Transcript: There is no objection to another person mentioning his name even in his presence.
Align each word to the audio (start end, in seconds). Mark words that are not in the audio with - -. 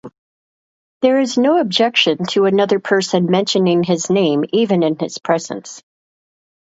There 1.03 1.19
is 1.19 1.37
no 1.37 1.59
objection 1.59 2.25
to 2.29 2.45
another 2.45 2.79
person 2.79 3.29
mentioning 3.29 3.83
his 3.83 4.09
name 4.09 4.45
even 4.51 4.81
in 4.81 4.97
his 4.97 5.19
presence. 5.19 5.83